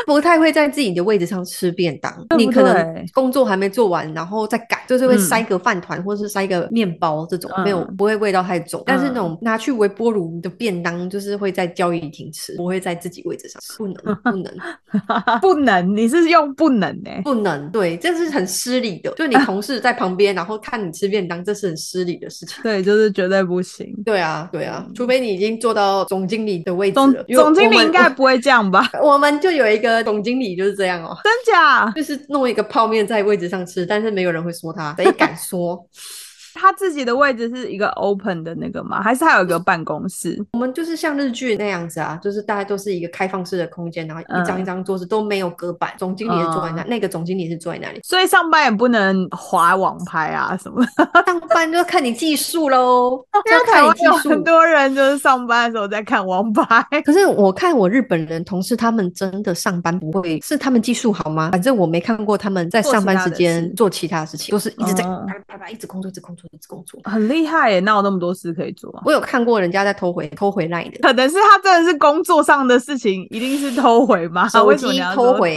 [0.05, 2.13] 不太会在自己的位置上吃便当。
[2.37, 8.80] 你可能工作还没做完，然后再改，就是会塞个饭团或者是塞个面包这种，没有不会味道太重。
[8.85, 14.53] 但是那种拿去微波炉的便当，就是会在交易厅吃，不会在自己位置上吃，不能，不能，
[15.41, 15.95] 不能。
[15.95, 17.09] 你是用不能呢？
[17.23, 19.11] 不能，对，这是很失礼的。
[19.11, 22.61] 就你同事在旁边，然后看你吃便当，这是很失礼的事情。
[22.63, 23.93] 对，就是绝对不行。
[24.05, 27.23] 对啊，对啊，除非你已经做到总经理的位置了。
[27.35, 28.89] 总经理应该不会这样吧？
[29.01, 31.17] 我们就有一个总经理就是这样哦。
[31.23, 31.91] 真假？
[31.91, 35.79] 就是弄一个泡面在位置上吃，但是没有人会说他，谁敢说？
[36.61, 39.01] 他自己的位置是一个 open 的那个吗？
[39.01, 40.39] 还是还有一个办公室？
[40.53, 45.91] 我们就是像日剧那样子啊，就是大家都是一个开放式的空间，然后一张一张桌子都没有隔板。
[45.97, 50.85] 总经理是坐在那，那个总经理是坐在那里，所以上班也不能划网拍啊什么。
[51.25, 54.29] 上班就看你技术喽， 要看你技术。
[54.29, 61.49] 很多人就是上班的时候在看网拍，可是我看我日本人同事他们真的上班不会，是他们技术好吗？
[61.51, 66.49] 反正我没看过他们在上班时间做其他事情，都是一直在叭叭叭一直工作，一直工作。
[66.67, 69.01] 工作很厉害耶，哪有那么多事可以做啊？
[69.05, 74.47] 我有看过人家在偷回偷回来的，可能是他真的是工作上的事情，一定是偷回吗？
[74.47, 75.55] 手机偷回，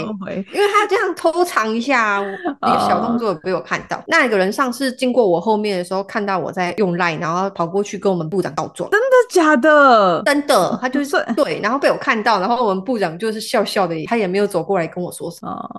[0.52, 2.22] 因为他这样偷藏一下，
[2.60, 4.02] 那个小动作被我看到。
[4.06, 8.88] 那个人上次经过我后面的时候，看到我在用 line，然后跑过去跟我们部长告状。
[8.90, 10.22] 真的假的？
[10.24, 15.70] 真的，他就是对，然后被我看到，然后我们部长就是笑笑的，他也没有走过来跟我说什么。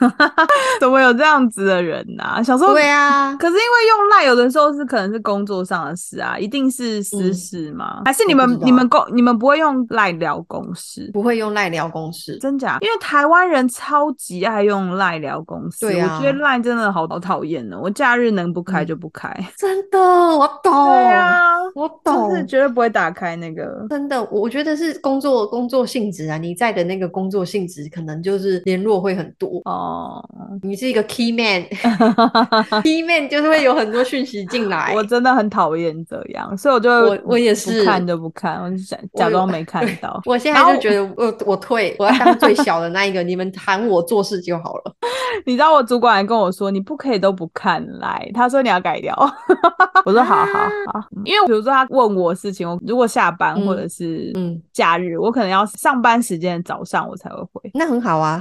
[0.80, 2.42] 怎么有这样子的人呐？
[2.42, 8.02] 小时候对啊，可是因为用 line 有的时候是可能是工作上的事啊，一定是私事吗？
[8.04, 11.10] 还是你们你们公你们不会用赖聊公事？
[11.12, 12.78] 不会用赖聊公事，真假？
[12.80, 17.76] 因为台湾人超级爱用赖聊公事，对啊，我觉得赖真的好好讨厌呢。
[17.82, 20.72] 我假日能不开就不开，真的，我懂。
[20.72, 23.84] 对啊，我懂，是绝对不会打开那个。
[23.90, 30.24] 真的，我觉得是工作工作性质啊，你在的那个工作性质可能就是联络会很多哦。
[30.62, 34.92] 你是一个 key man，key man 就是会有很多讯息进来。
[34.94, 40.20] 我真的很讨厌这样，所以我就我我也是看就不看，我就假假装没 看到。
[40.24, 44.94] 我现在就觉得我我退，我要当最小的那一个，你们喊我做事就好了。
[45.46, 49.14] 你知道我主管还跟我说，你不可以都不看来，他说你要改掉。
[50.04, 50.58] 我说好好
[50.92, 57.70] 好，因为比如说他问我事情，我如果下班或者是嗯假日，我可能要上班时间早上我才会回。
[57.74, 58.40] 那很好啊，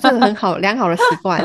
[0.00, 1.40] 这个很好良好的习惯，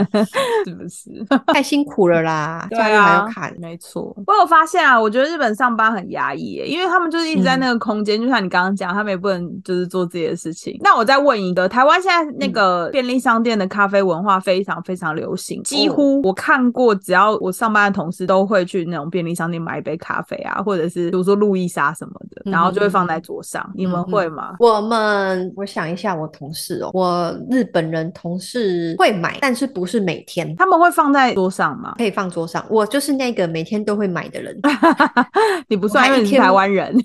[0.66, 1.26] 是不是？
[1.48, 3.87] 太辛苦了啦，假日还要看，没错。
[3.88, 4.14] 错。
[4.28, 10.78] 我有发现啊，我觉得日本上班很压抑，因为他们就是一直在那个空间，就像你刚刚讲，他们也不能就是做自己的事情。
[10.82, 23.70] 那我再问一个，台湾现在那个便利商店的咖啡文化非常非常流行，几乎我看过，只要我上班的同事都会去那种便利商店买一杯咖啡啊，或者是比如说路易莎什么的，然后就会放在桌上。
[23.76, 24.56] 你们会吗？
[24.60, 31.96] 我们我想一下，我同事哦，我日本人同事会买，但是不是每天，他们会放在桌上吗？
[31.98, 32.66] 可以放桌上。
[32.70, 34.58] 我就是那个每天都会买的人。
[35.68, 36.96] 你不算，因为你是台湾人。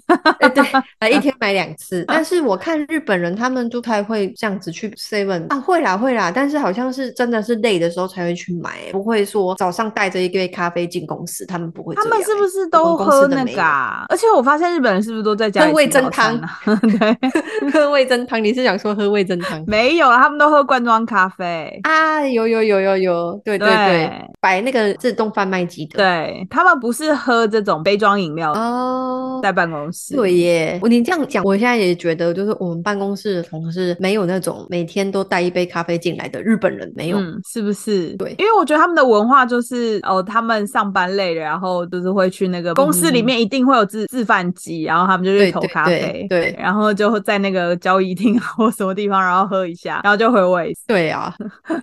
[0.55, 0.65] 对，
[1.01, 2.05] 呃，一天买两次。
[2.09, 11.95] 但是我看日本人他们就太会这样子去 seven 啊，会啦会啦，但是好像是真的是累的时候才会去买，不会说早上带着一杯咖啡进公司，他们不会。
[11.95, 13.63] 他们是不是都喝那个？
[13.63, 14.05] 啊？
[14.09, 16.39] 而且我发现日本人是不是都在家喝味增汤？
[16.99, 17.17] 对，
[17.73, 18.43] 喝味增汤。
[18.43, 19.63] 你是想说喝味增汤？
[19.67, 22.27] 没有，他们都喝罐装咖啡啊！
[22.27, 25.99] 有有有有有，对对对，摆那个自动贩卖机的。
[25.99, 30.17] 对他们不是喝这种杯装饮料哦，在办公室。
[30.17, 37.19] 对耶，我你这样讲，我现在也觉得，就是我们办公室的同事没有那种每天都带一杯咖啡进来的日本人，没有，
[37.49, 38.17] 是不是？
[38.17, 50.77] 对，因为我觉得他们的文化就是哦，他们上班累了，然后就是会去那个公司里面一定会有自自贩机，然后他们就去投咖啡，对，然后就在那个交易厅 或什么地方，然后喝一下，然后就回位。
[50.87, 51.35] 对啊，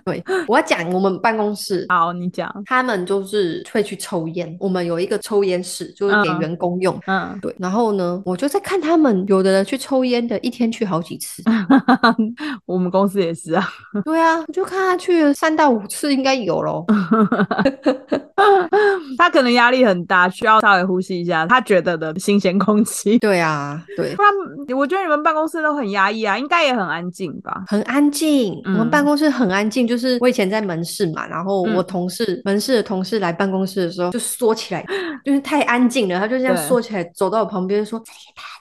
[0.04, 11.42] 对，我要讲我们办公室，好，你讲，他们就是会去抽烟，我们有一个抽烟室，就是给员工用，嗯，对，然后呢，我就在看他们有的人去抽烟的，一天去好几次，
[12.66, 13.68] 我们公司也是啊，
[14.04, 16.84] 对啊，我就看他去三到五次应该有咯。
[19.18, 23.18] 他可能压力很大，需要稍微呼吸一下他觉得的新鲜空气。
[23.20, 24.32] 对啊，对，不然
[24.76, 27.64] 我觉得你们办公室都很压抑啊，应该也很安静吧？
[27.68, 29.86] 很安静，我们办公室很安静。
[29.86, 34.84] 就是我以前在门市嘛，然后我同事门市的同事来办公室的时候就缩起来，
[35.24, 38.59] 就是太安静了，他就这样缩起来走到我旁边说：“这也太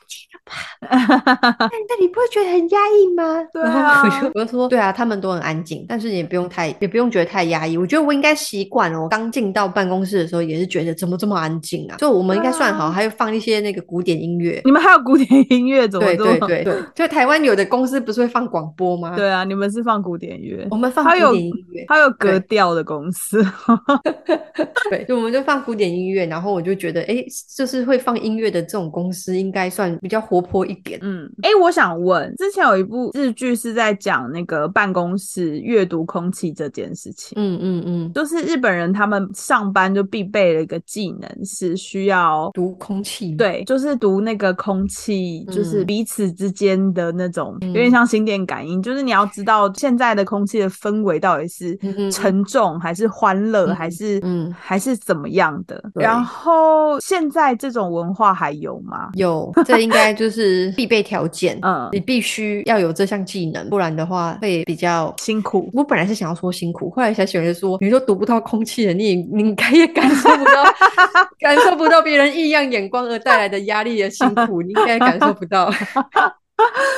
[0.82, 7.78] 那你不会觉得很压抑吗？” 对啊，我就说：“对啊，他们都很安静，但是也不用太也不用觉得太压抑。
[7.78, 9.02] 我觉得我应该习惯了。
[9.02, 11.98] 我刚进到办公室的时候也是觉得怎么这么安静啊？
[11.98, 14.62] 就我们应该算好，还有放一些那个古典音乐。
[14.66, 15.88] 你们还有古典音乐？
[15.88, 19.16] 怎么对对对对，就台湾有的公司不是会放广播吗？
[19.16, 23.46] 对啊，你们是放古典乐，我们放古典音乐，还有格调的公司。
[24.90, 27.24] 对，就我们就放古典音乐，然后我就觉得，哎，
[27.56, 31.00] 就是会放音乐的这种公司应该算比较活泼一点。
[31.02, 37.34] 嗯，哎，我想问，之前有一部日剧是在讲那个办公室阅读空气这件事情。
[37.36, 43.36] 嗯嗯嗯，就是日本人他们上班就必备了一个技能，是需要读空气。
[43.36, 48.82] 对，就是读那个空气，就是彼此之间的那种，有点像心电感应。
[48.82, 51.78] 就是你要知道现在的空气的氛围到底是
[52.12, 55.84] 沉重还是欢乐，还是嗯还是怎么样的。
[55.96, 59.10] 然后现在这种文化还有吗？
[59.14, 60.29] 有，这应该就是
[60.76, 61.58] 必备条件。
[61.62, 65.70] 嗯，你必须要有这项技能，不然的话会比较辛苦。
[65.74, 70.64] 我本来是想要说辛苦，后来想选择说，你说读不到空气的，你你应该也感受不到，
[71.40, 75.72] 感受不到别人异样眼光而带来的压力的辛苦， 你应该感受不到。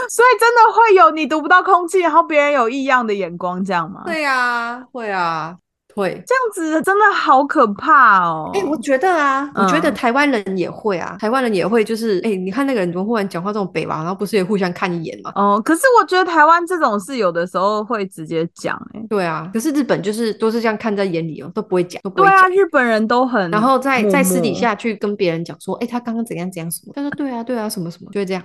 [0.10, 4.02] 所以真的会有你读不到空气，然后别人有异样的眼光，这样吗？
[4.08, 5.56] 对啊，会啊。
[5.96, 8.50] 会这样子，真的好可怕哦！
[8.54, 15.32] 哎，我觉得啊，我觉得台湾人也会啊，台湾人也会，就是哎，你看那个人怎么忽然讲话这种北吧，然后不是也互相看一眼吗？
[15.36, 22.50] 哦，可是我觉得台湾这种事有的时候会直接讲，哎，对啊，可是日本就是都是这样看在眼里哦，都不会讲，都不会讲。
[22.52, 26.94] 日本人都很，然后在在私底下去跟别人讲说，哎，他刚刚怎样怎样什么？
[26.96, 28.44] 他说对啊，对啊，什么什么，就会这样。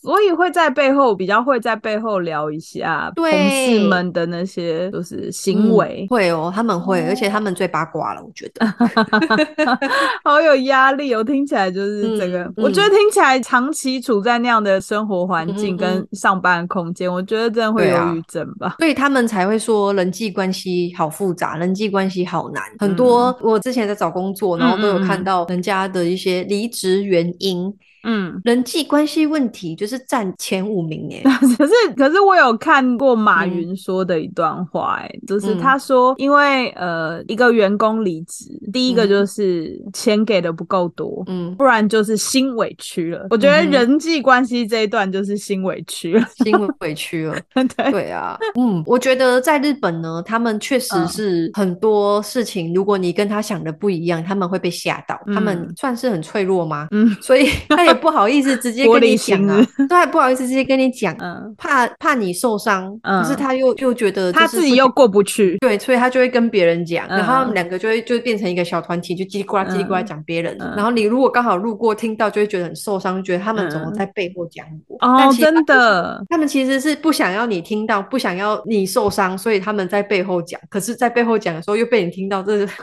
[0.00, 8.66] 所以会在背后比较会在背后聊一下同事们的那些就是行为，会哦，他们会，而且他们最八卦了，我觉得，
[10.22, 27.74] 好有压力哦，听起来就是这个，我觉得听起来长期处在那样的生活环境跟上班空间，我觉得真的会忧郁症吧，所以他们才会说人际关系好复杂，人际关系好难，很多我之前在找工作，然后都有看到人家的一些离职原因。
[28.04, 31.22] 嗯，人际关系问题就是占前五名哎。
[31.58, 43.26] 可是，可是我有看过马云说的一段话，哎，就是他说，因为呃，一个员工离职，第一个就是钱给的不够多，嗯，不然就是心委屈了。
[43.30, 47.34] 我觉得人际关系这一段就是心委屈了，心委屈了。
[47.76, 55.18] 对对啊，嗯，我觉得在日本呢，他们确实是很多事情，如果你跟他想的不一样，他们会被吓到。
[55.34, 56.86] 他们算是很脆弱吗？
[56.92, 57.87] 嗯，所以他。
[57.88, 74.96] 也不好意思直接跟你讲啊，对，不好意思直接跟你讲，嗯，怕怕你受伤，可是他又又觉得他自己又过不去，对，所以他就会跟别人讲，然后他们两个就会就变成一个小团体，就叽里呱啦叽里呱啦讲别人，然后你如果刚好路过听到，就会觉得很受伤，觉得他们怎么在背后讲我？
[75.00, 82.74] 哦，真的，他们其实是不想要你听到，不想要你受伤，所以他们在背后讲，可是，在背后讲的时候又被你听到，这是死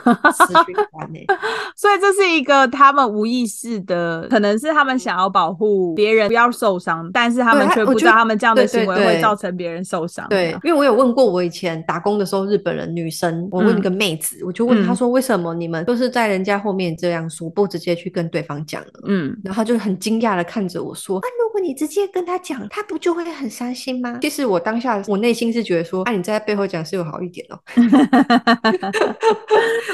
[0.66, 1.18] 循环呢。
[1.76, 10.26] 所以这是一个他们无意识的，可能是他们想要保护别人不要受伤，但是他们却不知道他们这样的行为会造成别人受伤。
[10.28, 19.00] 对，因为我有问过我以前打工的时候，日本人女生，我问一个妹子，我就问她说，为什么你们都是在人家后面这样说，不直接去跟对方讲呢？
[19.06, 24.18] 嗯，然后就很惊讶的看着我说，啊，如果你直接跟他讲，他不就会很伤心吗？
[24.22, 27.58] 其实我当下我内心是觉得说，啊，你在背后讲是有好一点哦。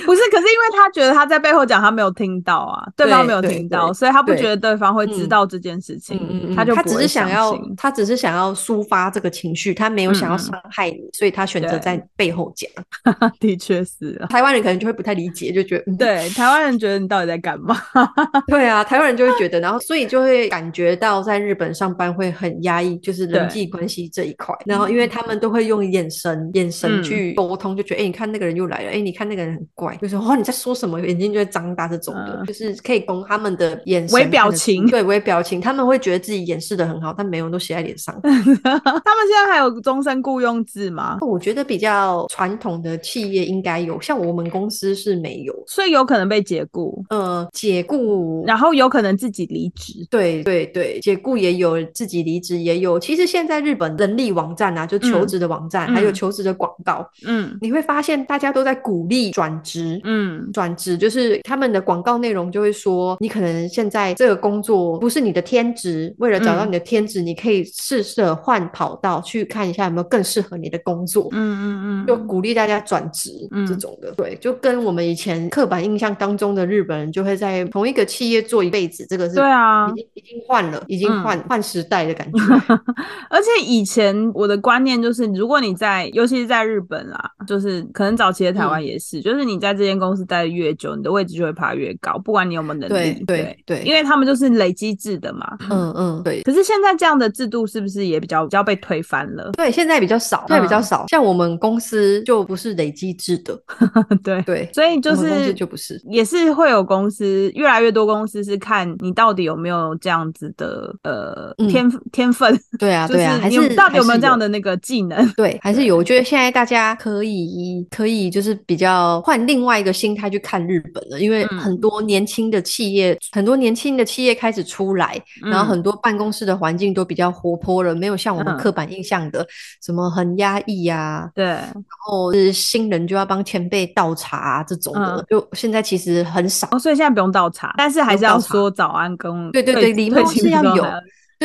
[0.05, 12.71] 不是，可是因为他觉得他在背后讲，他没有听到啊，对方没有听到，所以他不觉得对方会知道这件事情，他就他只是想要，他只是想要抒发这个情绪，他没有想要伤害你，所以他选择在背后讲。
[13.39, 17.77] 的确是，台湾人可能就会不太理解，就觉得对台湾人觉得你到底在干嘛？
[18.49, 31.03] 对啊，台湾人就会觉得， 然后所以就会感觉到在日本上班会很压抑，就是人际关系这一块，然后因为他们都会用眼神眼神去沟通，就觉得哎，你看那个人又来了，哎，你看那个人很怪，就说哦你在说什么？
[31.03, 38.15] 眼睛就会张大这种的，就是可以供他们的眼神、微表情，对微表情，他们会觉得自己掩饰的很好，但没有都写在脸上。
[38.23, 41.19] 他们现在还有终身雇佣制吗？
[41.21, 47.05] 我觉得比较传统的企业应该有，像我们公司是没有，所以有可能被解雇。
[47.11, 50.07] 呃，解雇，然后有可能自己离职。
[50.11, 52.99] 对对对，解雇也有，自己离职也有。
[52.99, 73.31] 其实现在日本人力网站啊，就求职的网站，还有求职的广告，嗯，你会发现大家都在鼓励转职，嗯，转职就是他们的广告内容就会说，你可能现在这个工作不是你的天职，为了找到你的天职，你可以试着换跑道去看一下有没有更适合你的工作，嗯嗯嗯，就鼓励大家转职
[73.67, 82.39] 这种的，对，就跟我们以前刻板印象当中的日本人就会在同一个企业做一辈子，这个是对啊，已经已经换了，已经换换时代的感觉。
[83.31, 93.23] 而且以前我的观念就是，如果你在，尤其是在日本啦，就是可能早期的台湾也是，就是你在这间公司待的越久，你的位置就会爬越高，不管你有没有能力。
[93.27, 93.57] 对。
[93.65, 95.57] 对，因为他们就是累积制的嘛。
[95.71, 96.43] 嗯嗯，对。
[96.43, 99.51] 可是现在这样的制度是不是也比较比较被推翻了？
[99.57, 101.07] 对，现在比较少，现在比较少。
[101.09, 103.59] 像我们公司就不是累积制的。
[104.23, 112.57] 对对，所以就是就不是，也是会有公司越来越多公司是看你到底有没有这样子的呃天天分。
[112.79, 115.27] 对啊对啊，还是到底有没有这样的那个技能？
[115.37, 115.97] 对，还是有。
[115.97, 129.47] 我觉得现在大家可以可以就是比较换另外一个心态去看日本了，因为很多年轻的企业，很多年轻的企业开始出来，然后很多办公室的环境都比较活泼了，没有像我们刻板印象的
[129.83, 131.31] 什么很压抑呀。
[131.35, 136.67] 对，然后是新人就要帮前辈倒茶这种的，就现在其实很少。
[136.79, 140.87] 所以现在不用倒茶，但是还是要说早安跟对对对，礼貌是要有。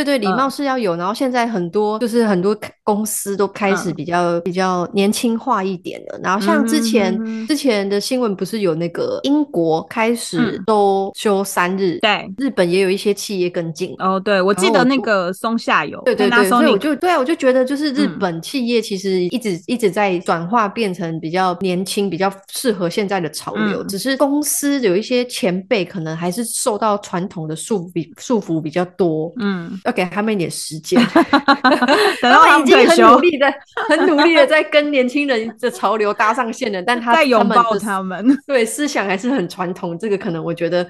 [0.03, 6.19] 对对，礼貌是要有，然后现在很多就是很多公司都开始比较比较年轻化一点了。
[6.23, 7.17] 然后像之前
[7.47, 13.95] 之前的新闻不是有那个英国开始都休三日，对，日本也有一些企业跟进。
[13.99, 23.83] 哦，对，我记得那个松下游，对对对，所以我就对啊，我就觉得就是日本企业其实一直一直在转化变成比较年轻、比较适合现在的潮流。
[23.83, 29.79] 只是公司有一些前辈可能还是受到传统的束缚束缚比较多，嗯。
[29.87, 31.01] 要给他们一点时间，
[32.21, 33.53] 等到他们已经很努力的、
[33.89, 39.97] 很努力的在跟年轻人的潮流搭上线了，但他在拥抱他们， 对思想还是很传统。
[39.97, 40.85] 这个可能我觉得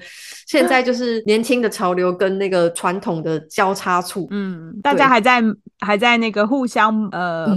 [0.46, 5.40] 现在就是年轻的潮流跟那个传统的交叉处，嗯，大家还在
[5.78, 7.56] 还在那个互相呃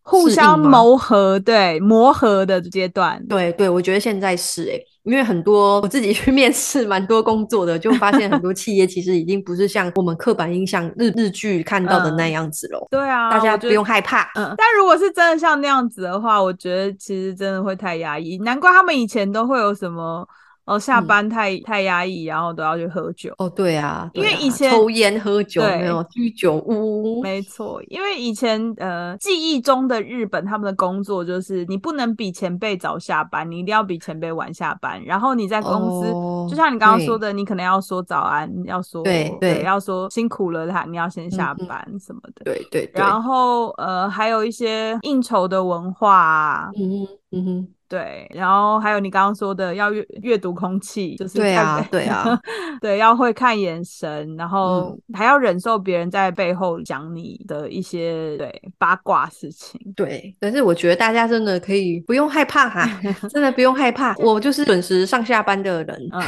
[0.00, 3.22] 互相磨合，对磨合的阶段。
[3.28, 4.80] 对对，我觉得现在是哎。
[5.08, 12.86] 因为很多我自己去面试蛮多工作的，就发现很多企业其实已经不是像我们刻板印象日日剧看到的那样子了。
[12.90, 14.30] 对啊，大家不用害怕。
[14.34, 18.38] 嗯，但如果是真的像那样子的话，我觉得其实真的会太压抑。
[18.38, 20.28] 难怪他们以前都会有什么。
[20.68, 23.32] 哦，下班太太压抑，然后都要去喝酒。
[23.38, 27.22] 哦，对啊，因为以前抽烟喝酒没有居酒屋。
[27.22, 35.02] 没错，因为以前呃记忆中的日本，他们的工作就是你不能比前辈早下班，你一定要比前辈晚下班。
[35.04, 36.12] 然后你在公司，
[36.50, 42.44] 就像你刚刚说的，你可能要说早安，要说对对，要说辛苦了，他你要先下班什么的。
[42.44, 42.90] 对对。
[42.92, 46.70] 然后呃，还有一些应酬的文化啊。
[46.76, 47.68] 嗯哼嗯哼。
[47.88, 52.38] 对，然后还有你刚刚说的要阅阅读空气，就是对啊，对啊，
[52.82, 59.80] 对，要会看眼神，然后还要忍受别人在背后讲你的一些对八卦事情。
[59.96, 62.86] 对，但是我觉得大家真的可以不用害怕哈，
[63.30, 64.14] 真的不用害怕。
[64.20, 66.22] 我就是准时上下班的人，嗯，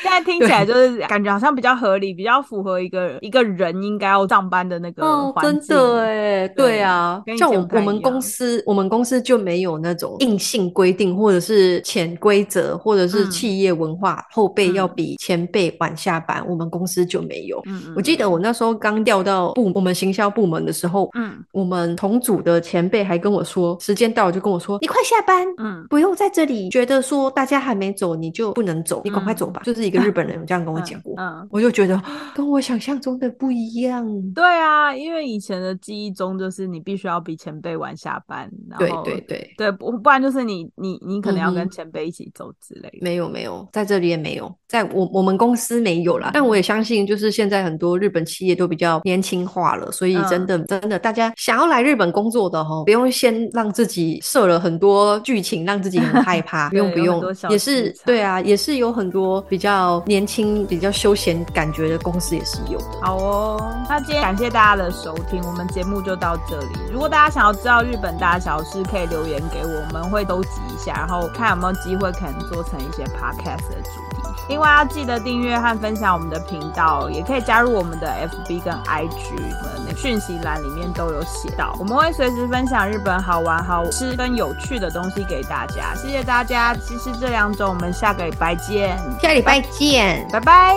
[0.00, 5.68] 现在听起来就是 感觉好像比较合理，比较符合一个一个人应该要上班的那个环境。
[5.68, 17.60] 真的哎，对啊，像我我们公司，我们公司就没有那种硬性规定，或者是潜规则，或者是企业文化，后辈要比前辈晚下班，我们公司就没有。
[17.66, 17.92] 嗯。
[17.96, 26.68] 我记得我那时候刚调到部我们行销部门的时候，嗯，我们同组的前辈还跟我说，时间到了就跟我说，你快下班，嗯，不用在这里。
[26.70, 29.62] 觉得说大家还没走你就不能走，你赶快走吧。
[29.64, 32.00] 就是一个日本人有这样跟我讲过，嗯，我就觉得
[32.36, 34.06] 跟我想象中的不一样。
[34.32, 38.48] 对啊，因为以前的记忆中就是你必须要比前辈晚下班，
[38.78, 39.54] 对对对。
[39.56, 42.90] 对，不不然就是你你你可能要跟前辈一起走之类。
[43.00, 46.30] 没有没有，在这里也没有，在我我们公司没有啦。
[46.32, 56.68] 但我也相信，就是现在很多日本企业都比较年轻化了，所以真的真的，大家想要来日本工作的哈，不用先让自己设了很多剧情，让自己很害怕。
[56.70, 63.00] 不 用不用，也是对啊，也是有很多比较年轻、比较休闲感觉的公司也是有的。
[63.02, 66.66] 好哦，那今天感谢大家的收听，我们节目就到这里。
[66.92, 74.22] 如果大家想要知道日本大小事，可以留言给我们，会都集一下，然后看有没有机会可能做成一些 podcast 的主题。
[74.48, 81.76] 另外要记得订阅和分享我们的频道，也可以加入我们的 FB 跟 IG，我们的讯息栏里面都有写到。
[81.78, 85.94] 我们会随时分享日本好玩、好吃跟有趣的东西给大家。
[85.94, 90.74] 谢谢大家，其实这两种我们下个礼拜见，下礼拜见，拜拜，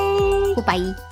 [0.57, 1.11] 拜拜。